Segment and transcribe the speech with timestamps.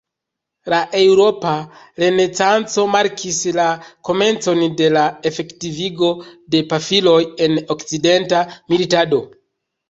[0.73, 1.49] La eŭropa
[2.03, 3.65] Renesanco markis la
[4.09, 6.11] komencon de la efektivigo
[6.57, 7.15] de pafiloj
[7.49, 8.43] en okcidenta
[8.75, 9.23] militado.